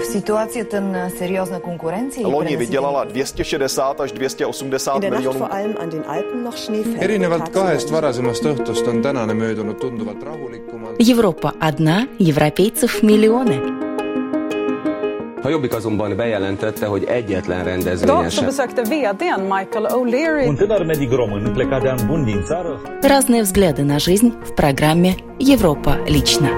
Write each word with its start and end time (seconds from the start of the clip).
В 0.00 0.04
ситуацията 0.04 0.80
на 0.80 1.10
сериозна 1.10 1.60
конкуренция 1.60 2.22
и 2.22 2.24
Loni 2.24 2.56
vydělala 2.56 3.04
260 3.04 4.00
až 4.00 4.12
280 4.12 4.94
In 4.94 5.00
der 5.00 5.10
Nacht 5.10 5.18
miljonů 5.20 5.38
vor 5.38 5.48
allem 5.52 5.74
an 5.80 5.90
den 5.90 6.04
Alpen 6.08 6.44
noch 6.44 6.56
Schnee 6.56 6.82
fällt. 6.82 7.02
erinevalt 7.02 7.48
kahest 7.48 7.90
varasemast 7.90 8.44
õhtust 8.44 8.88
on 8.88 9.02
tänane 9.02 9.34
möödunud 9.34 9.78
tunduvalt 9.80 10.22
rahulikumalt. 10.22 10.96
Европа 11.10 11.52
одна, 11.60 12.06
европейцев 12.18 13.02
миллионы. 13.02 13.60
A 15.44 15.48
Jobbik 15.48 15.74
azonban 15.74 16.16
bejelentette, 16.16 16.86
hogy 16.86 17.04
egyetlen 17.04 17.58
Idag 17.60 17.66
så 17.66 17.70
rendezvényen 17.70 18.44
besökte 18.44 18.82
vdn 18.82 19.40
Michael 19.40 19.86
O'Leary 19.92 20.48
Un 20.48 20.56
tânăr 20.56 20.84
medic 20.86 21.10
român 21.12 21.52
plecat 21.52 21.82
de 21.82 21.88
an 21.88 21.98
bun 22.06 22.24
din 22.24 22.42
țară 22.44 22.80
Разные 23.02 23.42
взгляды 23.42 23.82
на 23.84 23.98
жизнь 23.98 24.32
в 24.42 24.54
программе 24.54 25.14
«Европа 25.38 25.98
лично». 26.08 26.48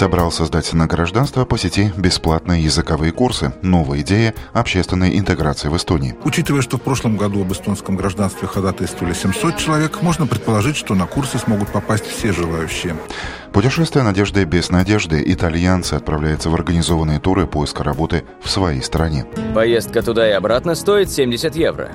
Собрал 0.00 0.32
создать 0.32 0.72
на 0.72 0.86
гражданство 0.86 1.44
по 1.44 1.58
сети 1.58 1.92
бесплатные 1.94 2.64
языковые 2.64 3.12
курсы. 3.12 3.52
Новая 3.60 4.00
идея 4.00 4.32
общественной 4.54 5.18
интеграции 5.18 5.68
в 5.68 5.76
Эстонии. 5.76 6.16
Учитывая, 6.24 6.62
что 6.62 6.78
в 6.78 6.80
прошлом 6.80 7.18
году 7.18 7.42
об 7.42 7.52
эстонском 7.52 7.96
гражданстве 7.96 8.48
ходатайствовали 8.48 9.12
700 9.12 9.58
человек, 9.58 10.00
можно 10.00 10.26
предположить, 10.26 10.76
что 10.76 10.94
на 10.94 11.06
курсы 11.06 11.36
смогут 11.36 11.68
попасть 11.68 12.06
все 12.06 12.32
желающие. 12.32 12.96
Путешествие 13.52 14.02
надежды 14.02 14.44
без 14.44 14.70
надежды. 14.70 15.22
Итальянцы 15.26 15.92
отправляются 15.92 16.48
в 16.48 16.54
организованные 16.54 17.20
туры 17.20 17.46
поиска 17.46 17.84
работы 17.84 18.24
в 18.42 18.48
своей 18.48 18.82
стране. 18.82 19.26
Поездка 19.54 20.00
туда 20.00 20.26
и 20.26 20.32
обратно 20.32 20.76
стоит 20.76 21.10
70 21.10 21.54
евро. 21.56 21.90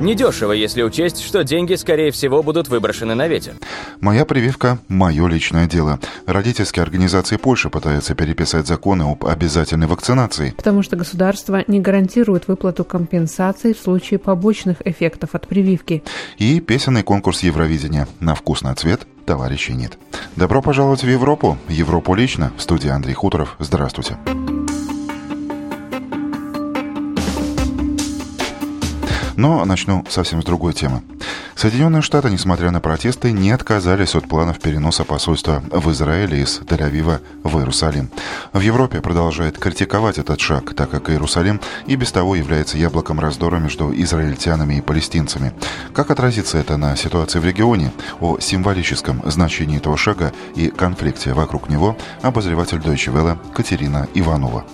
Недешево, 0.00 0.52
если 0.52 0.82
учесть, 0.82 1.22
что 1.22 1.44
деньги, 1.44 1.74
скорее 1.74 2.10
всего, 2.10 2.42
будут 2.42 2.68
выброшены 2.68 3.14
на 3.14 3.28
ветер. 3.28 3.54
Моя 4.00 4.24
прививка– 4.24 4.78
мое 4.88 5.26
личное 5.28 5.66
дело. 5.66 5.98
Родительские 6.26 6.82
организации 6.82 7.36
Польши 7.36 7.70
пытаются 7.70 8.14
переписать 8.14 8.66
законы 8.66 9.04
об 9.04 9.24
обязательной 9.24 9.86
вакцинации. 9.86 10.52
Потому 10.56 10.82
что 10.82 10.96
государство 10.96 11.64
не 11.66 11.80
гарантирует 11.80 12.48
выплату 12.48 12.84
компенсаций 12.84 13.72
в 13.72 13.78
случае 13.78 14.18
побочных 14.18 14.86
эффектов 14.86 15.34
от 15.34 15.46
прививки. 15.48 16.02
И 16.38 16.60
песенный 16.60 17.02
конкурс 17.02 17.42
Евровидения. 17.42 18.08
На 18.20 18.34
вкус 18.34 18.62
на 18.62 18.74
цвет 18.74 19.06
товарищей 19.24 19.74
нет. 19.74 19.98
Добро 20.36 20.60
пожаловать 20.60 21.02
в 21.02 21.08
Европу. 21.08 21.56
Европу 21.68 22.14
лично. 22.14 22.52
В 22.58 22.62
студии 22.62 22.88
Андрей 22.88 23.14
Хуторов. 23.14 23.56
Здравствуйте. 23.58 24.18
Но 29.36 29.64
начну 29.64 30.04
совсем 30.08 30.42
с 30.42 30.44
другой 30.44 30.72
темы. 30.72 31.02
Соединенные 31.54 32.02
Штаты, 32.02 32.30
несмотря 32.30 32.70
на 32.70 32.80
протесты, 32.80 33.32
не 33.32 33.50
отказались 33.50 34.14
от 34.14 34.28
планов 34.28 34.60
переноса 34.60 35.04
посольства 35.04 35.62
в 35.70 35.90
Израиле 35.92 36.42
из 36.42 36.60
Тель-Авива 36.60 37.20
в 37.42 37.58
Иерусалим. 37.58 38.10
В 38.52 38.60
Европе 38.60 39.00
продолжает 39.00 39.58
критиковать 39.58 40.18
этот 40.18 40.40
шаг, 40.40 40.74
так 40.74 40.90
как 40.90 41.10
Иерусалим 41.10 41.60
и 41.86 41.96
без 41.96 42.12
того 42.12 42.36
является 42.36 42.78
яблоком 42.78 43.20
раздора 43.20 43.58
между 43.58 43.92
израильтянами 43.94 44.74
и 44.74 44.80
палестинцами. 44.80 45.52
Как 45.92 46.10
отразится 46.10 46.58
это 46.58 46.76
на 46.76 46.96
ситуации 46.96 47.38
в 47.38 47.44
регионе? 47.44 47.92
О 48.20 48.38
символическом 48.38 49.22
значении 49.30 49.78
этого 49.78 49.96
шага 49.96 50.32
и 50.54 50.68
конфликте 50.68 51.32
вокруг 51.32 51.68
него 51.68 51.96
обозреватель 52.22 52.78
Deutsche 52.78 53.12
Welle 53.12 53.38
Катерина 53.52 54.08
Иванова. 54.14 54.64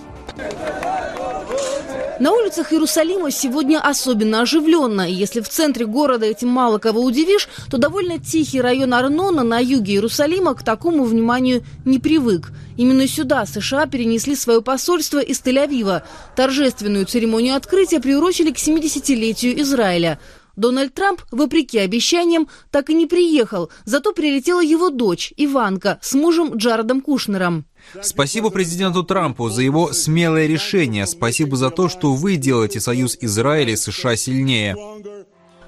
На 2.21 2.33
улицах 2.33 2.71
Иерусалима 2.71 3.31
сегодня 3.31 3.79
особенно 3.79 4.41
оживленно. 4.41 5.09
Если 5.09 5.41
в 5.41 5.49
центре 5.49 5.87
города 5.87 6.23
этим 6.23 6.49
мало 6.49 6.77
кого 6.77 7.01
удивишь, 7.01 7.49
то 7.71 7.79
довольно 7.79 8.19
тихий 8.19 8.61
район 8.61 8.93
Арнона 8.93 9.41
на 9.41 9.57
юге 9.57 9.93
Иерусалима 9.93 10.53
к 10.53 10.61
такому 10.61 11.05
вниманию 11.05 11.63
не 11.83 11.97
привык. 11.97 12.51
Именно 12.77 13.07
сюда 13.07 13.47
США 13.47 13.87
перенесли 13.87 14.35
свое 14.35 14.61
посольство 14.61 15.17
из 15.17 15.41
Тель-Авива. 15.41 16.03
Торжественную 16.35 17.07
церемонию 17.07 17.55
открытия 17.55 17.99
приурочили 17.99 18.51
к 18.51 18.57
70-летию 18.57 19.59
Израиля. 19.61 20.19
Дональд 20.55 20.93
Трамп, 20.93 21.21
вопреки 21.31 21.79
обещаниям, 21.79 22.49
так 22.69 22.91
и 22.91 22.93
не 22.93 23.07
приехал, 23.07 23.71
зато 23.85 24.13
прилетела 24.13 24.61
его 24.61 24.91
дочь 24.91 25.33
Иванка 25.37 25.97
с 26.03 26.13
мужем 26.13 26.55
Джаредом 26.55 27.01
Кушнером. 27.01 27.65
Спасибо 28.01 28.49
президенту 28.49 29.03
Трампу 29.03 29.49
за 29.49 29.61
его 29.61 29.93
смелое 29.93 30.47
решение. 30.47 31.05
Спасибо 31.05 31.57
за 31.57 31.69
то, 31.69 31.89
что 31.89 32.13
вы 32.13 32.35
делаете 32.35 32.79
союз 32.79 33.17
Израиля 33.21 33.73
и 33.73 33.75
США 33.75 34.15
сильнее. 34.15 34.75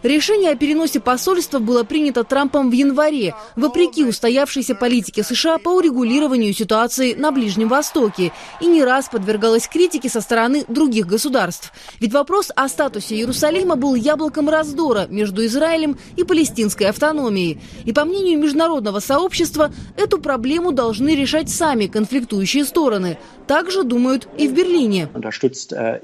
Решение 0.03 0.51
о 0.51 0.55
переносе 0.57 0.99
посольства 0.99 1.59
было 1.59 1.85
принято 1.85 2.25
Трампом 2.25 2.69
в 2.69 2.73
январе, 2.73 3.35
вопреки 3.55 4.03
устоявшейся 4.03 4.75
политике 4.75 5.23
США 5.23 5.59
по 5.59 5.69
урегулированию 5.69 6.53
ситуации 6.53 7.13
на 7.13 7.31
Ближнем 7.31 7.69
Востоке 7.69 8.33
и 8.59 8.65
не 8.65 8.83
раз 8.83 9.07
подвергалось 9.07 9.65
критике 9.69 10.09
со 10.09 10.19
стороны 10.19 10.65
других 10.67 11.07
государств. 11.07 11.71
Ведь 12.01 12.11
вопрос 12.11 12.51
о 12.53 12.67
статусе 12.67 13.15
Иерусалима 13.15 13.77
был 13.77 13.95
яблоком 13.95 14.49
раздора 14.49 15.07
между 15.09 15.45
Израилем 15.45 15.97
и 16.17 16.25
палестинской 16.25 16.87
автономией. 16.87 17.61
И 17.85 17.93
по 17.93 18.03
мнению 18.03 18.39
международного 18.39 18.99
сообщества, 18.99 19.71
эту 19.95 20.19
проблему 20.19 20.73
должны 20.73 21.15
решать 21.15 21.49
сами 21.49 21.87
конфликтующие 21.87 22.65
стороны. 22.65 23.17
Так 23.47 23.71
же 23.71 23.83
думают 23.83 24.27
и 24.37 24.47
в 24.47 24.53
Берлине. 24.53 25.09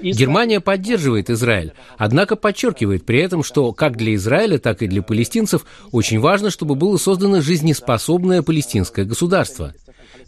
Германия 0.00 0.60
поддерживает 0.60 1.30
Израиль, 1.30 1.72
однако 1.96 2.36
подчеркивает 2.36 3.06
при 3.06 3.20
этом, 3.20 3.42
что 3.42 3.72
как 3.72 3.96
для 3.96 4.14
Израиля, 4.14 4.58
так 4.58 4.82
и 4.82 4.86
для 4.86 5.02
палестинцев 5.02 5.64
очень 5.92 6.20
важно, 6.20 6.50
чтобы 6.50 6.74
было 6.74 6.96
создано 6.96 7.40
жизнеспособное 7.40 8.42
палестинское 8.42 9.04
государство. 9.04 9.74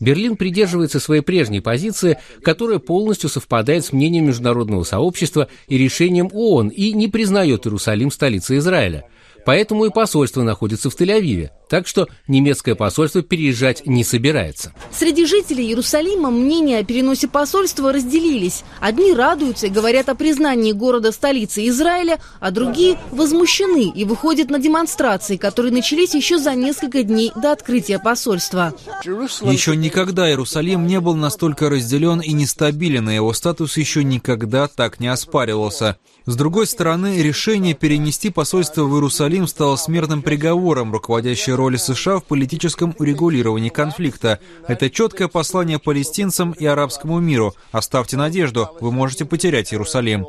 Берлин 0.01 0.37
придерживается 0.37 1.01
своей 1.01 1.23
прежней 1.23 1.61
позиции, 1.61 2.19
которая 2.43 2.79
полностью 2.79 3.29
совпадает 3.29 3.85
с 3.85 3.93
мнением 3.93 4.27
международного 4.27 4.83
сообщества 4.83 5.49
и 5.69 5.79
решением 5.79 6.29
ООН 6.33 6.69
и 6.69 6.93
не 6.93 7.09
признает 7.09 7.67
Иерусалим 7.67 8.11
столицей 8.11 8.59
Израиля. 8.59 9.05
Поэтому 9.45 9.87
и 9.87 9.91
посольство 9.91 10.43
находится 10.43 10.91
в 10.91 10.97
Тель-Авиве. 10.97 11.51
Так 11.73 11.87
что 11.87 12.07
немецкое 12.29 12.75
посольство 12.75 13.23
переезжать 13.23 13.87
не 13.87 14.05
собирается. 14.05 14.75
Среди 14.95 15.25
жителей 15.25 15.69
Иерусалима 15.69 16.31
мнения 16.31 16.79
о 16.79 16.85
переносе 16.85 17.29
посольства 17.29 17.95
разделились. 17.95 18.63
Одни 18.79 19.15
радуются 19.15 19.69
и 19.69 19.71
говорят 19.71 20.11
о 20.11 20.15
признании 20.15 20.73
города 20.73 21.13
столицей 21.13 21.71
Израиля, 21.71 22.21
а 22.41 22.51
другие 22.51 22.99
возмущены 23.11 23.91
и 23.91 24.05
выходят 24.05 24.51
на 24.51 24.59
демонстрации, 24.59 25.39
которые 25.39 25.73
начались 25.73 26.13
еще 26.15 26.37
за 26.37 26.55
несколько 26.55 27.05
дней 27.05 27.33
до 27.35 27.53
открытия 27.53 27.99
посольства. 27.99 28.75
Еще 29.03 29.75
никогда 29.75 30.29
Иерусалим 30.29 30.87
не 30.87 31.01
был 31.01 31.15
настолько 31.15 31.71
разделен 31.71 32.21
и 32.21 32.33
нестабилен, 32.33 33.09
и 33.09 33.15
его 33.15 33.33
статус 33.33 33.79
еще 33.79 34.05
никогда 34.05 34.69
так 34.69 35.01
не 35.01 35.09
оспаривался. 35.09 35.97
С 36.27 36.37
другой 36.37 36.67
стороны, 36.67 37.23
решение 37.23 37.73
перенести 37.73 38.29
посольство 38.29 38.85
в 38.85 38.95
Иерусалим 38.95 39.32
стало 39.47 39.77
смертным 39.77 40.23
приговором, 40.23 40.93
руководящей 40.93 41.55
роли 41.55 41.77
США 41.77 42.19
в 42.19 42.25
политическом 42.25 42.95
урегулировании 42.99 43.71
конфликта. 43.71 44.41
Это 44.69 44.91
четкое 44.91 45.29
послание 45.29 45.79
палестинцам 45.79 46.53
и 46.53 46.67
арабскому 46.67 47.19
миру. 47.19 47.55
Оставьте 47.71 48.17
надежду, 48.17 48.69
вы 48.81 48.93
можете 48.93 49.25
потерять 49.25 49.73
Иерусалим. 49.73 50.27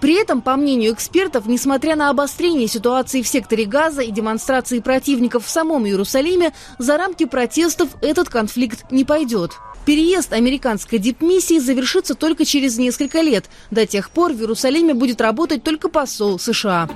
При 0.00 0.20
этом, 0.20 0.42
по 0.42 0.56
мнению 0.56 0.94
экспертов, 0.94 1.46
несмотря 1.46 1.94
на 1.94 2.10
обострение 2.10 2.66
ситуации 2.66 3.22
в 3.22 3.28
секторе 3.28 3.64
Газа 3.64 4.02
и 4.02 4.10
демонстрации 4.10 4.80
противников 4.80 5.46
в 5.46 5.48
самом 5.48 5.86
Иерусалиме, 5.86 6.52
за 6.78 6.96
рамки 6.96 7.24
протестов 7.24 7.90
этот 8.00 8.28
конфликт 8.28 8.90
не 8.90 9.04
пойдет. 9.04 9.52
Переезд 9.86 10.32
американской 10.32 10.98
дипмиссии 10.98 11.60
завершится 11.60 12.16
только 12.16 12.44
через 12.44 12.78
несколько 12.78 13.20
лет. 13.20 13.46
До 13.70 13.86
тех 13.86 14.10
пор 14.10 14.32
в 14.32 14.40
Иерусалиме 14.40 14.94
будет 14.94 15.20
работать 15.20 15.62
только 15.62 15.88
посол 15.88 16.40
США. 16.40 16.88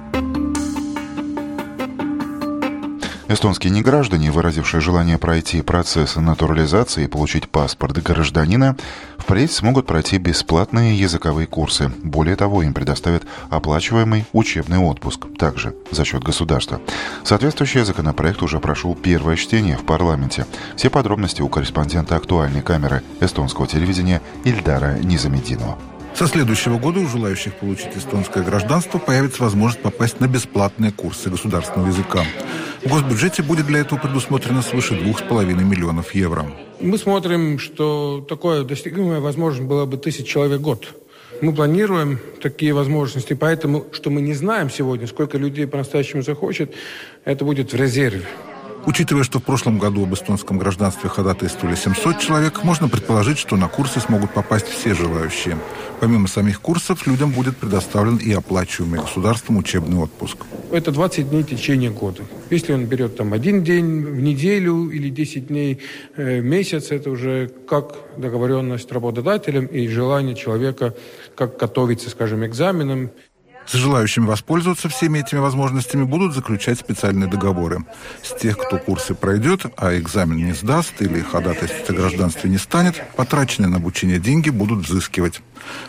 Эстонские 3.28 3.72
неграждане, 3.72 4.30
выразившие 4.30 4.80
желание 4.80 5.18
пройти 5.18 5.60
процесс 5.60 6.14
натурализации 6.14 7.04
и 7.04 7.08
получить 7.08 7.48
паспорт 7.48 8.00
гражданина, 8.00 8.76
впредь 9.18 9.50
смогут 9.50 9.86
пройти 9.86 10.18
бесплатные 10.18 10.96
языковые 10.96 11.48
курсы. 11.48 11.90
Более 12.04 12.36
того, 12.36 12.62
им 12.62 12.72
предоставят 12.72 13.24
оплачиваемый 13.50 14.26
учебный 14.32 14.78
отпуск, 14.78 15.26
также 15.38 15.74
за 15.90 16.04
счет 16.04 16.22
государства. 16.22 16.80
Соответствующий 17.24 17.82
законопроект 17.82 18.42
уже 18.42 18.60
прошел 18.60 18.94
первое 18.94 19.34
чтение 19.34 19.76
в 19.76 19.84
парламенте. 19.84 20.46
Все 20.76 20.88
подробности 20.88 21.42
у 21.42 21.48
корреспондента 21.48 22.14
актуальной 22.14 22.62
камеры 22.62 23.02
эстонского 23.20 23.66
телевидения 23.66 24.22
Ильдара 24.44 24.98
Низамединова. 25.00 25.76
Со 26.14 26.28
следующего 26.28 26.78
года 26.78 27.00
у 27.00 27.08
желающих 27.08 27.54
получить 27.56 27.94
эстонское 27.94 28.42
гражданство 28.42 28.98
появится 28.98 29.42
возможность 29.42 29.82
попасть 29.82 30.18
на 30.18 30.26
бесплатные 30.26 30.90
курсы 30.90 31.28
государственного 31.28 31.88
языка. 31.88 32.24
В 32.86 32.88
госбюджете 32.88 33.42
будет 33.42 33.66
для 33.66 33.80
этого 33.80 33.98
предусмотрено 33.98 34.62
свыше 34.62 34.94
2,5 34.94 35.64
миллионов 35.64 36.14
евро. 36.14 36.46
Мы 36.80 36.98
смотрим, 36.98 37.58
что 37.58 38.24
такое 38.28 38.62
достигнуемое 38.62 39.18
возможность 39.18 39.68
было 39.68 39.86
бы 39.86 39.96
тысяч 39.96 40.28
человек 40.28 40.60
в 40.60 40.62
год. 40.62 40.94
Мы 41.42 41.52
планируем 41.52 42.20
такие 42.40 42.72
возможности, 42.72 43.34
поэтому, 43.34 43.86
что 43.90 44.10
мы 44.10 44.20
не 44.20 44.34
знаем 44.34 44.70
сегодня, 44.70 45.08
сколько 45.08 45.36
людей 45.36 45.66
по-настоящему 45.66 46.22
захочет, 46.22 46.74
это 47.24 47.44
будет 47.44 47.72
в 47.72 47.76
резерве. 47.76 48.22
Учитывая, 48.86 49.24
что 49.24 49.40
в 49.40 49.42
прошлом 49.42 49.80
году 49.80 50.04
об 50.04 50.14
эстонском 50.14 50.58
гражданстве 50.58 51.10
ходатайствовали 51.10 51.74
700 51.74 52.20
человек, 52.20 52.62
можно 52.62 52.88
предположить, 52.88 53.36
что 53.36 53.56
на 53.56 53.66
курсы 53.66 53.98
смогут 53.98 54.32
попасть 54.32 54.68
все 54.68 54.94
желающие. 54.94 55.58
Помимо 55.98 56.28
самих 56.28 56.60
курсов, 56.60 57.04
людям 57.04 57.32
будет 57.32 57.56
предоставлен 57.56 58.16
и 58.18 58.32
оплачиваемый 58.32 59.00
государством 59.00 59.56
учебный 59.56 59.98
отпуск. 59.98 60.36
Это 60.70 60.92
20 60.92 61.30
дней 61.30 61.42
в 61.42 61.48
течение 61.48 61.90
года. 61.90 62.22
Если 62.48 62.72
он 62.72 62.84
берет 62.84 63.16
там 63.16 63.32
один 63.32 63.64
день 63.64 64.04
в 64.04 64.20
неделю 64.20 64.88
или 64.88 65.10
10 65.10 65.48
дней 65.48 65.80
э, 66.16 66.40
в 66.40 66.44
месяц, 66.44 66.92
это 66.92 67.10
уже 67.10 67.50
как 67.68 67.96
договоренность 68.16 68.92
работодателем 68.92 69.66
и 69.66 69.88
желание 69.88 70.36
человека, 70.36 70.94
как 71.34 71.56
готовиться, 71.56 72.08
скажем, 72.08 72.46
экзаменам. 72.46 73.10
С 73.66 73.72
желающими 73.72 74.26
воспользоваться 74.26 74.88
всеми 74.88 75.18
этими 75.18 75.40
возможностями 75.40 76.04
будут 76.04 76.34
заключать 76.34 76.78
специальные 76.78 77.28
договоры. 77.28 77.84
С 78.22 78.38
тех, 78.40 78.56
кто 78.56 78.78
курсы 78.78 79.14
пройдет, 79.14 79.62
а 79.76 79.96
экзамен 79.96 80.36
не 80.36 80.52
сдаст 80.52 80.94
или 81.00 81.20
ходатайствовать 81.20 81.90
о 81.90 81.92
гражданстве 81.94 82.48
не 82.48 82.58
станет, 82.58 83.02
потраченные 83.16 83.68
на 83.68 83.76
обучение 83.76 84.20
деньги 84.20 84.50
будут 84.50 84.86
взыскивать. 84.86 85.40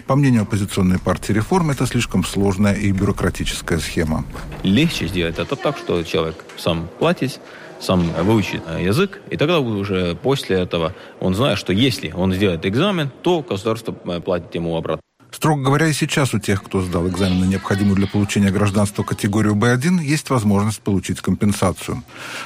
По 0.08 0.16
мнению 0.16 0.42
оппозиционной 0.44 0.98
партии 0.98 1.34
реформ, 1.34 1.70
это 1.70 1.86
слишком 1.86 2.26
сложная 2.26 2.74
и 2.74 2.92
бюрократическая 2.92 3.78
схема. 3.78 4.26
Легче 4.64 5.08
сделать 5.08 5.38
это 5.38 5.56
так, 5.56 5.78
что 5.78 6.02
человек 6.04 6.44
сам 6.58 6.90
платит, 6.98 7.40
сам 7.80 8.10
выучит 8.24 8.64
язык, 8.80 9.22
и 9.30 9.38
тогда 9.38 9.60
уже 9.60 10.16
после 10.16 10.58
этого 10.58 10.96
он 11.20 11.36
знает, 11.36 11.60
что 11.60 11.74
если 11.74 12.12
он 12.12 12.34
сделает 12.34 12.66
экзамен, 12.66 13.12
то 13.22 13.46
государство 13.48 13.92
платит 13.92 14.56
ему 14.56 14.76
обратно. 14.76 15.02
Строго 15.38 15.62
говоря, 15.62 15.86
и 15.86 15.94
сейчас 15.94 16.34
у 16.34 16.40
тех, 16.40 16.64
кто 16.64 16.82
сдал 16.82 17.08
экзамены, 17.08 17.46
необходимую 17.46 17.96
для 17.96 18.08
получения 18.08 18.50
гражданства 18.50 19.04
категорию 19.04 19.54
B1, 19.54 20.02
есть 20.02 20.32
возможность 20.32 20.82
получить 20.82 21.22
компенсацию. 21.22 22.02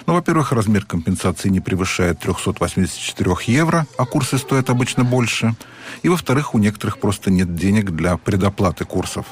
Но, 0.08 0.14
во-первых, 0.14 0.52
размер 0.52 0.84
компенсации 0.84 1.48
не 1.48 1.62
превышает 1.62 2.20
384 2.20 3.34
евро, 3.48 3.88
а 3.98 4.06
курсы 4.06 4.38
стоят 4.38 4.70
обычно 4.70 5.06
больше. 5.06 5.56
И, 6.04 6.10
во-вторых, 6.10 6.54
у 6.54 6.58
некоторых 6.58 6.98
просто 6.98 7.32
нет 7.32 7.56
денег 7.56 7.92
для 7.92 8.18
предоплаты 8.18 8.84
курсов. 8.84 9.26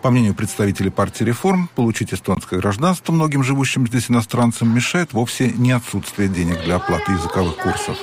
По 0.00 0.12
мнению 0.12 0.34
представителей 0.34 0.90
партии 0.90 1.24
реформ, 1.24 1.68
получить 1.74 2.14
эстонское 2.14 2.60
гражданство 2.60 3.12
многим 3.12 3.42
живущим 3.42 3.84
здесь 3.88 4.12
иностранцам 4.12 4.72
мешает 4.72 5.12
вовсе 5.12 5.50
не 5.50 5.72
отсутствие 5.72 6.28
денег 6.28 6.62
для 6.62 6.76
оплаты 6.76 7.10
языковых 7.10 7.56
курсов. 7.56 7.98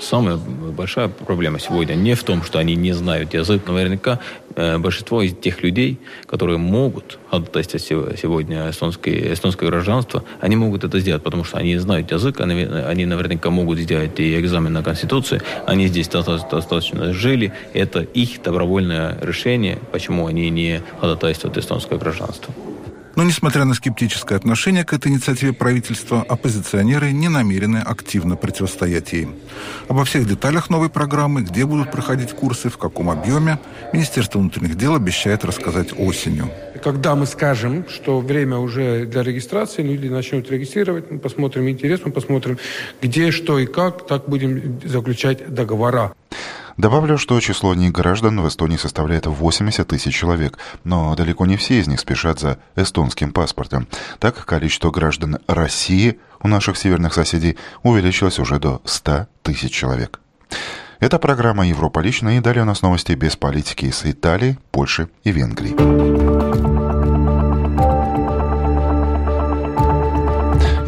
Самая 0.00 0.36
большая 0.36 1.08
проблема 1.08 1.58
сегодня 1.58 1.94
не 1.94 2.14
в 2.14 2.22
том, 2.22 2.42
что 2.42 2.58
они 2.58 2.76
не 2.76 2.92
знают 2.92 3.34
язык. 3.34 3.66
Наверняка 3.66 4.20
э, 4.54 4.78
большинство 4.78 5.22
из 5.22 5.34
тех 5.34 5.62
людей, 5.62 5.98
которые 6.26 6.58
могут 6.58 7.18
ходатайствовать 7.30 8.18
сегодня 8.18 8.70
эстонское, 8.70 9.32
эстонское 9.32 9.68
гражданство, 9.68 10.22
они 10.40 10.56
могут 10.56 10.84
это 10.84 11.00
сделать, 11.00 11.22
потому 11.22 11.44
что 11.44 11.58
они 11.58 11.76
знают 11.78 12.10
язык, 12.10 12.40
они, 12.40 12.62
они 12.62 13.06
наверняка 13.06 13.50
могут 13.50 13.78
сделать 13.78 14.20
и 14.20 14.38
экзамен 14.38 14.72
на 14.72 14.82
Конституцию, 14.82 15.40
они 15.66 15.86
здесь 15.86 16.08
достаточно 16.08 17.12
жили, 17.12 17.52
это 17.72 18.00
их 18.00 18.42
добровольное 18.42 19.18
решение, 19.22 19.78
почему 19.92 20.26
они 20.26 20.50
не 20.50 20.82
ходатайствуют 21.00 21.56
эстонское 21.56 21.98
гражданство. 21.98 22.52
Но, 23.16 23.24
несмотря 23.24 23.64
на 23.64 23.72
скептическое 23.72 24.36
отношение 24.36 24.84
к 24.84 24.92
этой 24.92 25.10
инициативе 25.10 25.54
правительства, 25.54 26.22
оппозиционеры 26.22 27.12
не 27.12 27.28
намерены 27.28 27.78
активно 27.78 28.36
противостоять 28.36 29.12
ей. 29.14 29.28
Обо 29.88 30.04
всех 30.04 30.28
деталях 30.28 30.68
новой 30.68 30.90
программы, 30.90 31.40
где 31.40 31.64
будут 31.64 31.90
проходить 31.90 32.32
курсы, 32.32 32.68
в 32.68 32.76
каком 32.76 33.08
объеме, 33.08 33.58
Министерство 33.94 34.38
внутренних 34.38 34.76
дел 34.76 34.94
обещает 34.94 35.46
рассказать 35.46 35.98
осенью. 35.98 36.50
Когда 36.84 37.14
мы 37.14 37.24
скажем, 37.24 37.86
что 37.88 38.20
время 38.20 38.58
уже 38.58 39.06
для 39.06 39.22
регистрации, 39.22 39.82
люди 39.82 40.08
начнут 40.08 40.50
регистрировать, 40.50 41.10
мы 41.10 41.18
посмотрим 41.18 41.70
интерес, 41.70 42.00
мы 42.04 42.12
посмотрим, 42.12 42.58
где, 43.00 43.30
что 43.30 43.58
и 43.58 43.64
как, 43.64 44.06
так 44.06 44.28
будем 44.28 44.78
заключать 44.84 45.54
договора. 45.54 46.12
Добавлю, 46.76 47.16
что 47.16 47.40
число 47.40 47.74
неграждан 47.74 48.40
в 48.40 48.48
Эстонии 48.48 48.76
составляет 48.76 49.26
80 49.26 49.88
тысяч 49.88 50.14
человек, 50.14 50.58
но 50.84 51.14
далеко 51.16 51.46
не 51.46 51.56
все 51.56 51.80
из 51.80 51.86
них 51.86 52.00
спешат 52.00 52.38
за 52.38 52.58
эстонским 52.76 53.32
паспортом. 53.32 53.88
Так, 54.18 54.44
количество 54.44 54.90
граждан 54.90 55.38
России 55.46 56.18
у 56.42 56.48
наших 56.48 56.76
северных 56.76 57.14
соседей 57.14 57.56
увеличилось 57.82 58.38
уже 58.38 58.58
до 58.58 58.82
100 58.84 59.26
тысяч 59.42 59.72
человек. 59.72 60.20
Это 61.00 61.18
программа 61.18 61.66
«Европа 61.66 62.00
лично» 62.00 62.36
и 62.36 62.40
далее 62.40 62.62
у 62.62 62.66
нас 62.66 62.82
новости 62.82 63.12
без 63.12 63.36
политики 63.36 63.86
из 63.86 64.04
Италии, 64.04 64.58
Польши 64.70 65.08
и 65.24 65.32
Венгрии. 65.32 66.05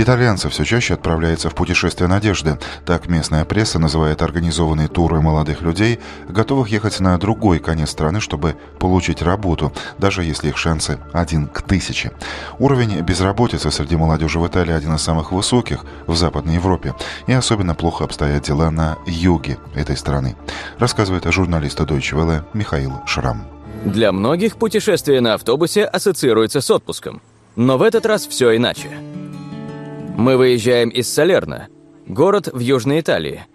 Итальянцы 0.00 0.48
все 0.48 0.64
чаще 0.64 0.94
отправляются 0.94 1.50
в 1.50 1.56
путешествие 1.56 2.06
надежды. 2.06 2.56
Так 2.86 3.08
местная 3.08 3.44
пресса 3.44 3.80
называет 3.80 4.22
организованные 4.22 4.86
туры 4.86 5.20
молодых 5.20 5.60
людей, 5.60 5.98
готовых 6.28 6.68
ехать 6.68 7.00
на 7.00 7.18
другой 7.18 7.58
конец 7.58 7.90
страны, 7.90 8.20
чтобы 8.20 8.54
получить 8.78 9.22
работу, 9.22 9.72
даже 9.98 10.22
если 10.22 10.50
их 10.50 10.56
шансы 10.56 11.00
один 11.12 11.48
к 11.48 11.62
тысяче. 11.62 12.12
Уровень 12.60 13.00
безработицы 13.00 13.72
среди 13.72 13.96
молодежи 13.96 14.38
в 14.38 14.46
Италии 14.46 14.72
один 14.72 14.94
из 14.94 15.02
самых 15.02 15.32
высоких 15.32 15.84
в 16.06 16.14
Западной 16.14 16.54
Европе. 16.54 16.94
И 17.26 17.32
особенно 17.32 17.74
плохо 17.74 18.04
обстоят 18.04 18.44
дела 18.44 18.70
на 18.70 18.98
юге 19.04 19.58
этой 19.74 19.96
страны, 19.96 20.36
рассказывает 20.78 21.24
журналист 21.24 21.80
Deutsche 21.80 22.16
Welle 22.16 22.44
Михаил 22.52 23.02
Шрам. 23.04 23.42
Для 23.84 24.12
многих 24.12 24.58
путешествие 24.58 25.20
на 25.20 25.34
автобусе 25.34 25.84
ассоциируется 25.84 26.60
с 26.60 26.70
отпуском. 26.70 27.20
Но 27.56 27.78
в 27.78 27.82
этот 27.82 28.06
раз 28.06 28.28
все 28.28 28.56
иначе. 28.56 28.90
Мы 30.18 30.36
выезжаем 30.36 30.88
из 30.88 31.08
Салерна, 31.08 31.68
город 32.08 32.48
в 32.52 32.58
Южной 32.58 32.98
Италии, 32.98 33.46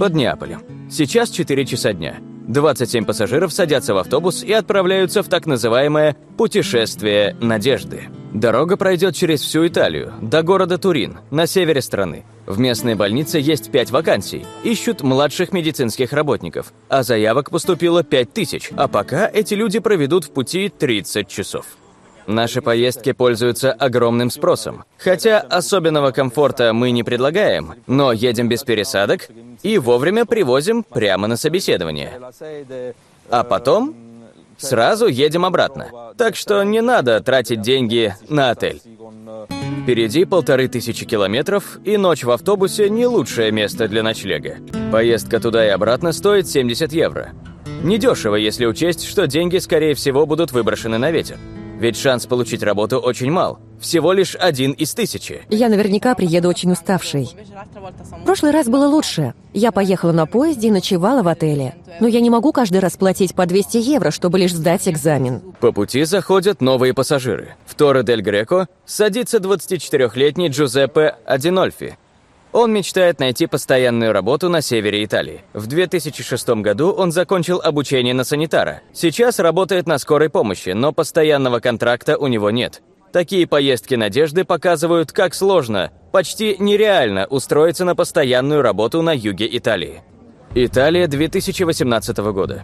под 0.00 0.12
Неаполем. 0.12 0.60
Сейчас 0.90 1.30
4 1.30 1.64
часа 1.64 1.92
дня. 1.92 2.16
27 2.48 3.04
пассажиров 3.04 3.52
садятся 3.52 3.94
в 3.94 3.98
автобус 3.98 4.42
и 4.42 4.52
отправляются 4.52 5.22
в 5.22 5.28
так 5.28 5.46
называемое 5.46 6.16
«путешествие 6.36 7.36
надежды». 7.40 8.08
Дорога 8.34 8.76
пройдет 8.76 9.14
через 9.14 9.40
всю 9.40 9.68
Италию, 9.68 10.12
до 10.20 10.42
города 10.42 10.78
Турин, 10.78 11.20
на 11.30 11.46
севере 11.46 11.80
страны. 11.80 12.24
В 12.44 12.58
местной 12.58 12.96
больнице 12.96 13.38
есть 13.38 13.70
5 13.70 13.92
вакансий. 13.92 14.44
Ищут 14.64 15.02
младших 15.02 15.52
медицинских 15.52 16.12
работников. 16.12 16.72
А 16.88 17.04
заявок 17.04 17.50
поступило 17.50 18.02
5000, 18.02 18.72
а 18.76 18.88
пока 18.88 19.30
эти 19.32 19.54
люди 19.54 19.78
проведут 19.78 20.24
в 20.24 20.32
пути 20.32 20.72
30 20.76 21.28
часов. 21.28 21.66
Наши 22.30 22.62
поездки 22.62 23.10
пользуются 23.10 23.72
огромным 23.72 24.30
спросом. 24.30 24.84
Хотя 24.98 25.40
особенного 25.40 26.12
комфорта 26.12 26.72
мы 26.72 26.92
не 26.92 27.02
предлагаем, 27.02 27.74
но 27.88 28.12
едем 28.12 28.48
без 28.48 28.62
пересадок 28.62 29.28
и 29.64 29.78
вовремя 29.78 30.24
привозим 30.24 30.84
прямо 30.84 31.26
на 31.26 31.36
собеседование. 31.36 32.20
А 33.30 33.42
потом 33.42 33.96
сразу 34.58 35.08
едем 35.08 35.44
обратно. 35.44 35.88
Так 36.16 36.36
что 36.36 36.62
не 36.62 36.80
надо 36.80 37.20
тратить 37.20 37.62
деньги 37.62 38.14
на 38.28 38.50
отель. 38.50 38.80
Впереди 39.82 40.24
полторы 40.24 40.68
тысячи 40.68 41.04
километров, 41.04 41.78
и 41.84 41.96
ночь 41.96 42.22
в 42.22 42.30
автобусе 42.30 42.88
не 42.90 43.06
лучшее 43.06 43.50
место 43.50 43.88
для 43.88 44.04
ночлега. 44.04 44.58
Поездка 44.92 45.40
туда 45.40 45.66
и 45.66 45.70
обратно 45.70 46.12
стоит 46.12 46.46
70 46.46 46.92
евро. 46.92 47.32
Недешево, 47.82 48.36
если 48.36 48.66
учесть, 48.66 49.04
что 49.04 49.26
деньги, 49.26 49.58
скорее 49.58 49.94
всего, 49.94 50.26
будут 50.26 50.52
выброшены 50.52 50.98
на 50.98 51.10
ветер. 51.10 51.38
Ведь 51.80 51.96
шанс 51.96 52.26
получить 52.26 52.62
работу 52.62 52.98
очень 52.98 53.30
мал. 53.30 53.58
Всего 53.80 54.12
лишь 54.12 54.36
один 54.36 54.72
из 54.72 54.92
тысячи. 54.92 55.40
Я 55.48 55.70
наверняка 55.70 56.14
приеду 56.14 56.50
очень 56.50 56.70
уставшей. 56.72 57.30
В 58.20 58.24
прошлый 58.26 58.52
раз 58.52 58.66
было 58.66 58.86
лучше. 58.86 59.32
Я 59.54 59.72
поехала 59.72 60.12
на 60.12 60.26
поезде 60.26 60.68
и 60.68 60.70
ночевала 60.70 61.22
в 61.22 61.28
отеле. 61.28 61.74
Но 61.98 62.06
я 62.06 62.20
не 62.20 62.28
могу 62.28 62.52
каждый 62.52 62.80
раз 62.80 62.98
платить 62.98 63.34
по 63.34 63.46
200 63.46 63.78
евро, 63.78 64.10
чтобы 64.10 64.38
лишь 64.38 64.52
сдать 64.52 64.86
экзамен. 64.88 65.40
По 65.58 65.72
пути 65.72 66.04
заходят 66.04 66.60
новые 66.60 66.92
пассажиры. 66.92 67.56
В 67.64 67.74
Торе 67.74 68.02
Дель 68.02 68.20
Греко 68.20 68.68
садится 68.84 69.38
24-летний 69.38 70.48
Джузеппе 70.48 71.16
Адинольфи, 71.24 71.96
он 72.52 72.72
мечтает 72.72 73.20
найти 73.20 73.46
постоянную 73.46 74.12
работу 74.12 74.48
на 74.48 74.60
севере 74.60 75.04
Италии. 75.04 75.42
В 75.52 75.66
2006 75.66 76.48
году 76.60 76.90
он 76.90 77.12
закончил 77.12 77.60
обучение 77.62 78.14
на 78.14 78.24
санитара. 78.24 78.82
Сейчас 78.92 79.38
работает 79.38 79.86
на 79.86 79.98
скорой 79.98 80.30
помощи, 80.30 80.70
но 80.70 80.92
постоянного 80.92 81.60
контракта 81.60 82.18
у 82.18 82.26
него 82.26 82.50
нет. 82.50 82.82
Такие 83.12 83.46
поездки 83.46 83.94
надежды 83.94 84.44
показывают, 84.44 85.12
как 85.12 85.34
сложно, 85.34 85.90
почти 86.12 86.56
нереально 86.58 87.26
устроиться 87.26 87.84
на 87.84 87.96
постоянную 87.96 88.62
работу 88.62 89.02
на 89.02 89.14
юге 89.14 89.48
Италии. 89.56 90.02
Италия 90.54 91.06
2018 91.06 92.18
года. 92.18 92.62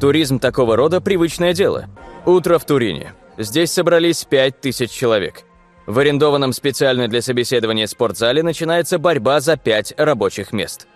Туризм 0.00 0.38
такого 0.38 0.76
рода– 0.76 1.00
привычное 1.02 1.52
дело. 1.52 1.86
Утро 2.26 2.58
в 2.58 2.64
Турине. 2.64 3.12
Здесь 3.38 3.72
собрались 3.72 4.24
5000 4.24 4.90
человек– 4.90 5.42
в 5.86 5.98
арендованном 5.98 6.52
специально 6.52 7.08
для 7.08 7.22
собеседования 7.22 7.86
спортзале 7.86 8.42
начинается 8.42 8.98
борьба 8.98 9.40
за 9.40 9.56
пять 9.56 9.94
рабочих 9.96 10.52
мест. 10.52 10.86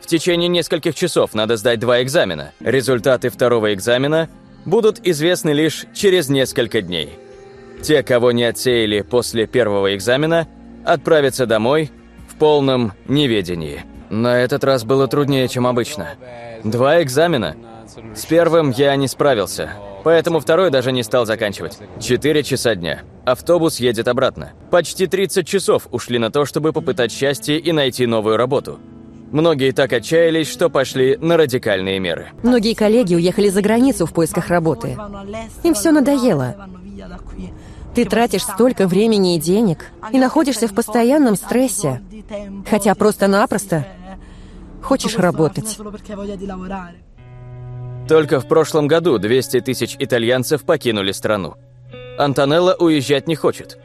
В 0.00 0.06
течение 0.06 0.48
нескольких 0.48 0.94
часов 0.94 1.34
надо 1.34 1.56
сдать 1.56 1.78
два 1.78 2.02
экзамена. 2.02 2.52
Результаты 2.60 3.28
второго 3.28 3.74
экзамена 3.74 4.28
будут 4.64 4.98
известны 5.06 5.50
лишь 5.50 5.84
через 5.94 6.28
несколько 6.28 6.80
дней. 6.80 7.10
Те, 7.82 8.02
кого 8.02 8.32
не 8.32 8.44
отсеяли 8.44 9.02
после 9.02 9.46
первого 9.46 9.94
экзамена, 9.94 10.48
отправятся 10.84 11.46
домой 11.46 11.90
полном 12.40 12.94
неведении. 13.06 13.84
На 14.08 14.40
этот 14.40 14.64
раз 14.64 14.82
было 14.82 15.06
труднее, 15.06 15.46
чем 15.46 15.66
обычно. 15.66 16.14
Два 16.64 17.02
экзамена. 17.02 17.54
С 18.16 18.24
первым 18.24 18.70
я 18.70 18.96
не 18.96 19.06
справился, 19.06 19.72
поэтому 20.04 20.40
второй 20.40 20.70
даже 20.70 20.92
не 20.92 21.02
стал 21.02 21.26
заканчивать. 21.26 21.78
Четыре 22.00 22.42
часа 22.42 22.74
дня. 22.74 23.02
Автобус 23.24 23.80
едет 23.80 24.08
обратно. 24.08 24.52
Почти 24.70 25.06
30 25.06 25.46
часов 25.46 25.86
ушли 25.90 26.18
на 26.18 26.30
то, 26.30 26.44
чтобы 26.44 26.72
попытать 26.72 27.12
счастье 27.12 27.58
и 27.58 27.72
найти 27.72 28.06
новую 28.06 28.36
работу. 28.36 28.78
Многие 29.30 29.70
так 29.70 29.92
отчаялись, 29.92 30.50
что 30.50 30.68
пошли 30.68 31.16
на 31.16 31.36
радикальные 31.36 32.00
меры. 32.00 32.30
Многие 32.42 32.74
коллеги 32.74 33.14
уехали 33.14 33.48
за 33.48 33.62
границу 33.62 34.06
в 34.06 34.12
поисках 34.12 34.48
работы. 34.48 34.98
Им 35.62 35.74
все 35.74 35.92
надоело. 35.92 36.56
Ты 37.94 38.04
тратишь 38.04 38.42
столько 38.42 38.86
времени 38.86 39.36
и 39.36 39.40
денег 39.40 39.86
и 40.12 40.18
находишься 40.18 40.66
в 40.66 40.74
постоянном 40.74 41.36
стрессе, 41.36 42.02
хотя 42.68 42.94
просто-напросто 42.94 43.86
хочешь 44.82 45.16
работать. 45.16 45.78
Только 48.10 48.40
в 48.40 48.48
прошлом 48.48 48.88
году 48.88 49.18
200 49.18 49.60
тысяч 49.60 49.94
итальянцев 49.96 50.64
покинули 50.64 51.12
страну. 51.12 51.54
Антонелла 52.18 52.74
уезжать 52.76 53.28
не 53.28 53.36
хочет. 53.36 53.78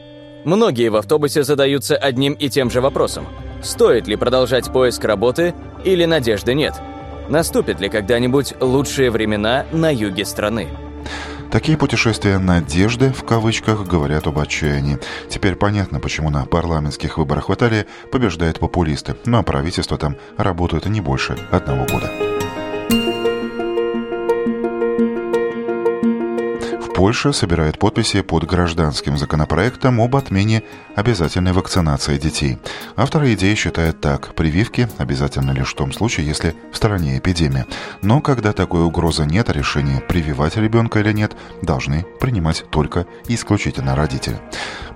Многие 0.46 0.90
в 0.90 0.96
автобусе 0.96 1.44
задаются 1.44 1.96
одним 1.96 2.34
и 2.34 2.50
тем 2.50 2.72
же 2.72 2.82
вопросом. 2.82 3.28
Стоит 3.62 4.08
ли 4.08 4.16
продолжать 4.16 4.74
поиск 4.74 5.04
работы 5.04 5.54
или 5.84 6.06
надежды 6.06 6.56
нет? 6.56 6.74
Наступят 7.30 7.80
ли 7.80 7.88
когда-нибудь 7.88 8.56
лучшие 8.62 9.12
времена 9.12 9.68
на 9.72 9.94
юге 9.94 10.26
страны? 10.26 10.70
Такие 11.52 11.78
путешествия 11.78 12.40
«надежды» 12.40 13.14
в 13.14 13.24
кавычках 13.26 13.86
говорят 13.86 14.26
об 14.26 14.40
отчаянии. 14.40 14.98
Теперь 15.30 15.56
понятно, 15.56 16.00
почему 16.00 16.32
на 16.32 16.48
парламентских 16.48 17.20
выборах 17.20 17.50
в 17.50 17.54
Италии 17.54 17.86
побеждают 18.12 18.58
популисты, 18.58 19.16
а 19.28 19.44
правительство 19.44 20.00
там 20.00 20.18
работает 20.36 20.88
не 20.88 21.00
больше 21.00 21.38
одного 21.52 21.86
года. 21.86 22.35
Польша 26.96 27.34
собирает 27.34 27.78
подписи 27.78 28.22
под 28.22 28.46
гражданским 28.46 29.18
законопроектом 29.18 30.00
об 30.00 30.16
отмене 30.16 30.64
обязательной 30.96 31.52
вакцинации 31.52 32.18
детей. 32.18 32.58
Авторы 32.96 33.34
идеи 33.34 33.54
считают 33.56 34.00
так. 34.00 34.34
Прививки 34.34 34.88
обязательно 34.98 35.52
лишь 35.52 35.74
в 35.74 35.76
том 35.76 35.92
случае, 35.92 36.26
если 36.26 36.56
в 36.72 36.78
стране 36.78 37.18
эпидемия. 37.18 37.66
Но 38.02 38.22
когда 38.22 38.54
такой 38.54 38.86
угрозы 38.86 39.26
нет, 39.26 39.50
решение 39.50 40.00
прививать 40.00 40.56
ребенка 40.56 41.00
или 41.00 41.12
нет 41.12 41.36
должны 41.62 42.06
принимать 42.22 42.64
только 42.72 43.08
и 43.28 43.36
исключительно 43.36 43.98
родители. 43.98 44.40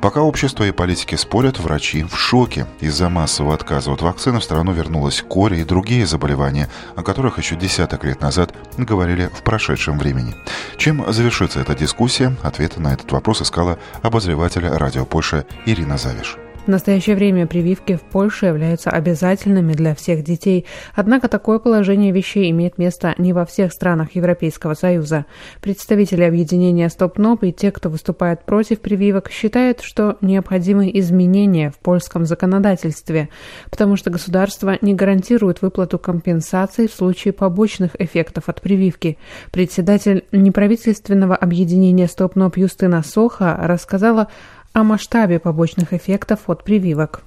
Пока 0.02 0.22
общество 0.22 0.64
и 0.64 0.72
политики 0.72 1.16
спорят, 1.16 1.60
врачи 1.60 2.04
в 2.04 2.16
шоке. 2.16 2.66
Из-за 2.80 3.10
массового 3.10 3.54
отказа 3.54 3.92
от 3.92 4.02
вакцины 4.02 4.40
в 4.40 4.44
страну 4.44 4.72
вернулась 4.72 5.22
кори 5.22 5.60
и 5.60 5.66
другие 5.66 6.06
заболевания, 6.06 6.70
о 6.96 7.04
которых 7.04 7.38
еще 7.38 7.58
десяток 7.58 8.06
лет 8.06 8.22
назад 8.22 8.54
говорили 8.78 9.28
в 9.28 9.44
прошедшем 9.44 10.00
времени. 10.00 10.36
Чем 10.78 11.12
завершится 11.12 11.60
эта 11.60 11.76
дискуссия? 11.76 12.36
Ответы 12.44 12.80
на 12.80 12.94
этот 12.94 13.12
вопрос 13.12 13.42
искала 13.42 13.78
обозреватель 14.02 14.66
радио 14.68 15.06
Польша 15.06 15.46
Ирина 15.66 15.98
Завиш. 15.98 16.38
В 16.70 16.72
настоящее 16.72 17.16
время 17.16 17.48
прививки 17.48 17.96
в 17.96 18.02
Польше 18.04 18.46
являются 18.46 18.92
обязательными 18.92 19.74
для 19.74 19.96
всех 19.96 20.24
детей, 20.24 20.68
однако 20.94 21.28
такое 21.28 21.58
положение 21.58 22.12
вещей 22.12 22.52
имеет 22.52 22.78
место 22.78 23.16
не 23.18 23.34
во 23.34 23.48
всех 23.48 23.74
странах 23.74 24.14
Европейского 24.14 24.76
Союза. 24.76 25.26
Представители 25.62 26.22
объединения 26.22 26.88
Стоп-НОП 26.88 27.46
и 27.46 27.54
те, 27.54 27.72
кто 27.72 27.90
выступает 27.90 28.46
против 28.46 28.82
прививок, 28.82 29.32
считают, 29.32 29.82
что 29.82 30.18
необходимы 30.22 30.92
изменения 30.94 31.72
в 31.72 31.80
польском 31.80 32.26
законодательстве, 32.26 33.30
потому 33.72 33.96
что 33.96 34.12
государство 34.12 34.78
не 34.82 34.94
гарантирует 34.94 35.64
выплату 35.64 35.98
компенсаций 35.98 36.88
в 36.88 36.94
случае 36.94 37.34
побочных 37.34 38.00
эффектов 38.00 38.44
от 38.46 38.62
прививки. 38.62 39.18
Председатель 39.50 40.24
неправительственного 40.32 41.36
объединения 41.36 42.08
Стоп-НОП 42.08 42.58
Юстина 42.58 43.02
Соха 43.02 43.58
рассказала 43.60 44.28
о 44.74 44.84
масштабе 44.84 45.40
побочных 45.40 45.94
эффектов 45.94 46.42
от 46.48 46.64
прививок. 46.64 47.24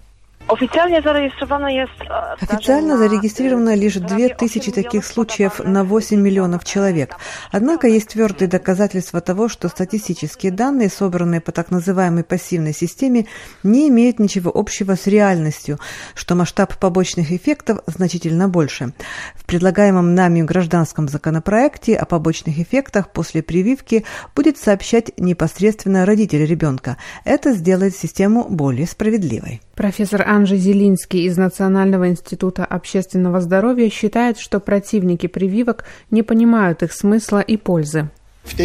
Официально 2.40 2.98
зарегистрировано 2.98 3.74
лишь 3.74 3.94
2000 3.94 4.72
таких 4.72 5.04
случаев 5.04 5.60
на 5.64 5.84
8 5.84 6.20
миллионов 6.20 6.64
человек. 6.64 7.16
Однако 7.50 7.86
есть 7.86 8.08
твердые 8.08 8.48
доказательства 8.48 9.20
того, 9.20 9.48
что 9.48 9.68
статистические 9.68 10.52
данные, 10.52 10.90
собранные 10.90 11.40
по 11.40 11.52
так 11.52 11.70
называемой 11.70 12.24
пассивной 12.24 12.74
системе, 12.74 13.26
не 13.62 13.88
имеют 13.88 14.18
ничего 14.18 14.50
общего 14.54 14.94
с 14.94 15.06
реальностью, 15.06 15.78
что 16.14 16.34
масштаб 16.34 16.76
побочных 16.76 17.32
эффектов 17.32 17.78
значительно 17.86 18.48
больше. 18.48 18.92
В 19.34 19.46
предлагаемом 19.46 20.14
нами 20.14 20.42
гражданском 20.42 21.08
законопроекте 21.08 21.96
о 21.96 22.04
побочных 22.04 22.58
эффектах 22.58 23.10
после 23.10 23.42
прививки 23.42 24.04
будет 24.34 24.58
сообщать 24.58 25.18
непосредственно 25.18 26.04
родитель 26.04 26.44
ребенка. 26.44 26.98
Это 27.24 27.52
сделает 27.52 27.96
систему 27.96 28.46
более 28.48 28.86
справедливой. 28.86 29.60
Профессор 29.82 30.22
Анжи 30.28 30.58
Зелинский 30.58 31.24
из 31.24 31.36
Национального 31.36 32.08
института 32.08 32.64
общественного 32.64 33.40
здоровья 33.40 33.90
считает, 33.90 34.38
что 34.38 34.60
противники 34.60 35.26
прививок 35.26 35.84
не 36.12 36.22
понимают 36.22 36.84
их 36.84 36.92
смысла 36.92 37.40
и 37.40 37.56
пользы. 37.56 38.08
В 38.44 38.56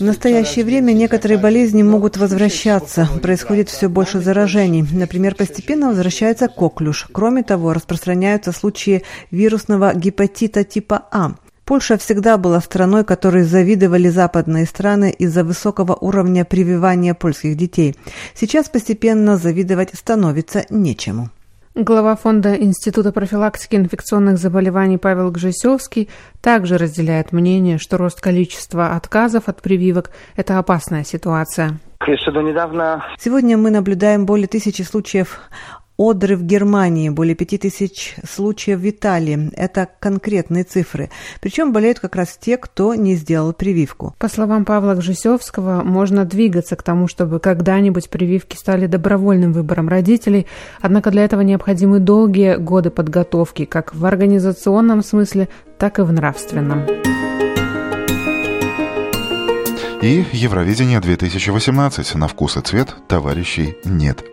настоящее 0.00 0.64
время 0.64 0.92
некоторые 0.92 1.38
болезни 1.38 1.82
могут 1.82 2.16
возвращаться. 2.18 3.08
Происходит 3.20 3.68
все 3.68 3.88
больше 3.88 4.20
заражений. 4.20 4.84
Например, 4.92 5.34
постепенно 5.34 5.88
возвращается 5.88 6.46
коклюш. 6.46 7.08
Кроме 7.10 7.42
того, 7.42 7.72
распространяются 7.72 8.52
случаи 8.52 9.02
вирусного 9.32 9.92
гепатита 9.92 10.62
типа 10.62 11.08
А. 11.10 11.32
Польша 11.72 11.96
всегда 11.96 12.36
была 12.36 12.60
страной, 12.60 13.02
которой 13.02 13.44
завидовали 13.44 14.10
западные 14.10 14.66
страны 14.66 15.10
из-за 15.10 15.42
высокого 15.42 15.94
уровня 15.94 16.44
прививания 16.44 17.14
польских 17.14 17.56
детей. 17.56 17.96
Сейчас 18.34 18.68
постепенно 18.68 19.38
завидовать 19.38 19.94
становится 19.94 20.66
нечему. 20.68 21.30
Глава 21.74 22.14
фонда 22.14 22.54
Института 22.56 23.10
профилактики 23.10 23.76
инфекционных 23.76 24.36
заболеваний 24.36 24.98
Павел 24.98 25.30
Гжесевский 25.30 26.10
также 26.42 26.76
разделяет 26.76 27.32
мнение, 27.32 27.78
что 27.78 27.96
рост 27.96 28.20
количества 28.20 28.94
отказов 28.94 29.48
от 29.48 29.62
прививок– 29.62 30.10
это 30.36 30.58
опасная 30.58 31.04
ситуация. 31.04 31.78
Сегодня 32.04 33.56
мы 33.56 33.70
наблюдаем 33.70 34.26
более 34.26 34.46
тысячи 34.48 34.82
случаев 34.82 35.40
Одры 35.96 36.36
в 36.36 36.42
Германии, 36.42 37.10
более 37.10 37.34
5000 37.34 38.16
случаев 38.28 38.80
в 38.80 38.88
Италии. 38.88 39.50
Это 39.54 39.88
конкретные 40.00 40.64
цифры. 40.64 41.10
Причем 41.40 41.72
болеют 41.72 42.00
как 42.00 42.16
раз 42.16 42.38
те, 42.40 42.56
кто 42.56 42.94
не 42.94 43.14
сделал 43.14 43.52
прививку. 43.52 44.14
По 44.18 44.28
словам 44.28 44.64
Павла 44.64 44.94
Гжесевского, 44.94 45.82
можно 45.82 46.24
двигаться 46.24 46.76
к 46.76 46.82
тому, 46.82 47.08
чтобы 47.08 47.40
когда-нибудь 47.40 48.08
прививки 48.08 48.56
стали 48.56 48.86
добровольным 48.86 49.52
выбором 49.52 49.88
родителей, 49.88 50.46
однако 50.80 51.10
для 51.10 51.24
этого 51.24 51.42
необходимы 51.42 51.98
долгие 51.98 52.56
годы 52.56 52.90
подготовки, 52.90 53.64
как 53.64 53.94
в 53.94 54.04
организационном 54.04 55.02
смысле, 55.02 55.48
так 55.78 55.98
и 55.98 56.02
в 56.02 56.12
нравственном. 56.12 56.86
И 60.02 60.26
Евровидение 60.32 60.98
2018 60.98 62.16
на 62.16 62.26
вкус 62.26 62.56
и 62.56 62.60
цвет 62.60 62.92
товарищей 63.06 63.76
нет. 63.84 64.24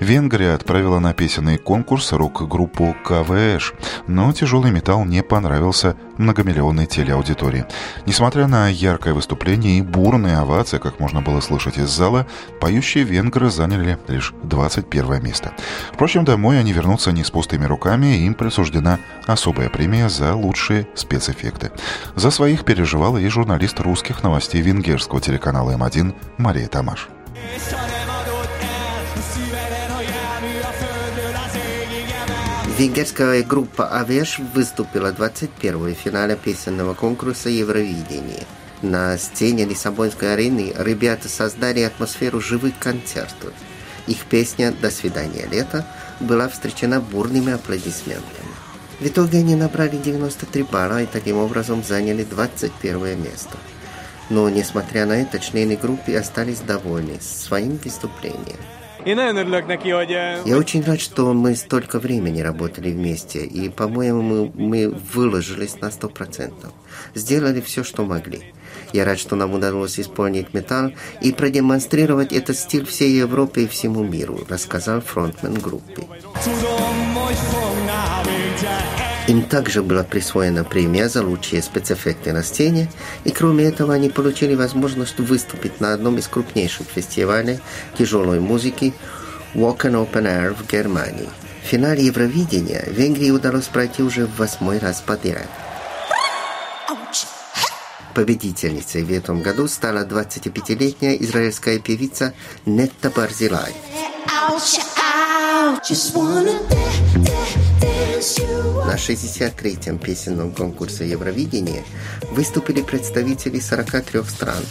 Венгрия 0.00 0.54
отправила 0.54 1.00
на 1.00 1.12
песенный 1.12 1.58
конкурс 1.58 2.12
рок-группу 2.12 2.96
КВШ, 3.04 3.74
но 4.06 4.32
тяжелый 4.32 4.70
металл 4.70 5.04
не 5.04 5.22
понравился 5.22 5.96
многомиллионной 6.18 6.86
телеаудитории. 6.86 7.64
Несмотря 8.06 8.46
на 8.46 8.68
яркое 8.68 9.14
выступление 9.14 9.78
и 9.78 9.82
бурные 9.82 10.36
овации, 10.36 10.78
как 10.78 11.00
можно 11.00 11.22
было 11.22 11.40
слышать 11.40 11.78
из 11.78 11.88
зала, 11.88 12.26
поющие 12.60 13.04
венгры 13.04 13.50
заняли 13.50 13.98
лишь 14.08 14.34
21 14.42 15.22
место. 15.22 15.52
Впрочем, 15.92 16.24
домой 16.24 16.58
они 16.58 16.72
вернутся 16.72 17.12
не 17.12 17.24
с 17.24 17.30
пустыми 17.30 17.64
руками, 17.64 18.18
им 18.18 18.34
присуждена 18.34 18.98
особая 19.26 19.68
премия 19.68 20.08
за 20.08 20.34
лучшие 20.34 20.86
спецэффекты. 20.94 21.70
За 22.14 22.30
своих 22.30 22.64
переживала 22.64 23.18
и 23.18 23.28
журналист 23.28 23.80
русских 23.80 24.22
новостей 24.22 24.60
венгерского 24.60 25.20
телеканала 25.20 25.72
М1 25.72 26.14
Мария 26.36 26.68
Тамаш. 26.68 27.08
Венгерская 32.78 33.42
группа 33.42 33.88
«Авеш» 33.88 34.38
выступила 34.38 35.10
21 35.10 35.94
в 35.94 35.98
финале 35.98 36.36
песенного 36.36 36.94
конкурса 36.94 37.48
Евровидения. 37.48 38.44
На 38.82 39.18
сцене 39.18 39.64
Лиссабонской 39.64 40.32
арены 40.32 40.72
ребята 40.78 41.28
создали 41.28 41.80
атмосферу 41.80 42.40
живых 42.40 42.78
концертов. 42.78 43.52
Их 44.06 44.18
песня 44.26 44.70
«До 44.70 44.92
свидания, 44.92 45.48
лето» 45.50 45.84
была 46.20 46.48
встречена 46.48 47.00
бурными 47.00 47.52
аплодисментами. 47.52 48.54
В 49.00 49.06
итоге 49.08 49.38
они 49.38 49.56
набрали 49.56 49.96
93 49.96 50.62
балла 50.62 51.02
и 51.02 51.06
таким 51.06 51.38
образом 51.38 51.82
заняли 51.82 52.22
21 52.22 53.20
место. 53.20 53.58
Но, 54.30 54.48
несмотря 54.48 55.04
на 55.04 55.14
это, 55.14 55.40
члены 55.40 55.74
группы 55.74 56.14
остались 56.14 56.60
довольны 56.60 57.18
своим 57.20 57.76
выступлением. 57.78 58.60
Я 60.44 60.58
очень 60.58 60.84
рад, 60.84 61.00
что 61.00 61.32
мы 61.32 61.54
столько 61.56 61.98
времени 61.98 62.42
работали 62.42 62.90
вместе, 62.90 63.38
и, 63.38 63.70
по-моему, 63.70 64.22
мы, 64.22 64.52
мы 64.54 64.88
выложились 64.88 65.80
на 65.80 65.90
сто 65.90 66.08
процентов. 66.08 66.72
Сделали 67.14 67.60
все, 67.60 67.84
что 67.84 68.04
могли. 68.04 68.52
Я 68.92 69.04
рад, 69.04 69.18
что 69.18 69.36
нам 69.36 69.54
удалось 69.54 69.98
исполнить 69.98 70.52
металл 70.52 70.92
и 71.22 71.32
продемонстрировать 71.32 72.32
этот 72.32 72.56
стиль 72.58 72.84
всей 72.84 73.16
Европе 73.16 73.62
и 73.62 73.68
всему 73.68 74.04
миру, 74.04 74.40
рассказал 74.48 75.00
фронтмен 75.00 75.54
группы. 75.54 76.02
Им 79.28 79.42
также 79.42 79.82
была 79.82 80.04
присвоена 80.04 80.64
премия 80.64 81.10
за 81.10 81.22
лучшие 81.22 81.62
спецэффекты 81.62 82.32
на 82.32 82.42
сцене, 82.42 82.90
и 83.24 83.30
кроме 83.30 83.64
этого 83.64 83.92
они 83.92 84.08
получили 84.08 84.54
возможность 84.54 85.18
выступить 85.18 85.80
на 85.80 85.92
одном 85.92 86.16
из 86.16 86.26
крупнейших 86.28 86.86
фестивалей 86.86 87.60
тяжелой 87.98 88.40
музыки 88.40 88.94
Walk 89.54 89.80
and 89.80 90.10
Open 90.10 90.24
Air 90.24 90.54
в 90.54 90.66
Германии. 90.66 91.28
В 91.62 91.66
финале 91.66 92.06
Евровидения 92.06 92.84
Венгрии 92.86 93.30
удалось 93.30 93.66
пройти 93.66 94.02
уже 94.02 94.24
в 94.24 94.38
восьмой 94.38 94.78
раз 94.78 95.02
подряд. 95.02 95.46
Победительницей 98.14 99.04
в 99.04 99.12
этом 99.12 99.42
году 99.42 99.68
стала 99.68 100.06
25-летняя 100.06 101.14
израильская 101.16 101.78
певица 101.78 102.32
Нетта 102.64 103.10
Барзилай. 103.10 103.74
На 108.18 108.96
63-м 108.96 109.98
песенном 109.98 110.50
конкурсе 110.50 111.08
Евровидения 111.08 111.84
выступили 112.32 112.82
представители 112.82 113.60
43 113.60 114.24
стран, 114.24 114.64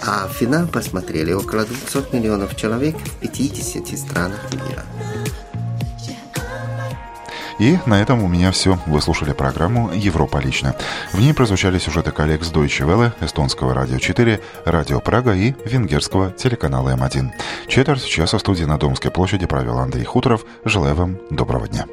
а 0.00 0.26
финал 0.28 0.66
посмотрели 0.66 1.32
около 1.32 1.66
200 1.66 2.14
миллионов 2.16 2.56
человек 2.56 2.96
в 2.96 3.20
50 3.20 3.98
странах 3.98 4.40
мира. 4.52 4.82
И 7.58 7.78
на 7.84 8.00
этом 8.00 8.22
у 8.22 8.28
меня 8.28 8.50
все. 8.50 8.78
Вы 8.86 9.02
слушали 9.02 9.34
программу 9.34 9.90
«Европа 9.92 10.38
лично». 10.38 10.74
В 11.12 11.20
ней 11.20 11.34
прозвучали 11.34 11.78
сюжеты 11.78 12.12
коллег 12.12 12.44
с 12.44 12.50
Deutsche 12.50 12.86
Welle, 12.86 13.12
эстонского 13.20 13.74
радио 13.74 13.98
4, 13.98 14.40
радио 14.64 15.00
Прага 15.00 15.34
и 15.34 15.54
венгерского 15.66 16.32
телеканала 16.32 16.96
М1. 16.96 17.30
Четверть 17.68 18.06
часа 18.06 18.38
в 18.38 18.40
студии 18.40 18.64
на 18.64 18.78
Домской 18.78 19.10
площади 19.10 19.46
провел 19.46 19.78
Андрей 19.78 20.04
Хуторов. 20.04 20.46
Желаю 20.64 20.94
вам 20.94 21.18
доброго 21.30 21.68
дня. 21.68 21.86